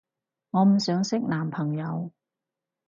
[0.49, 2.11] 我唔想識男朋友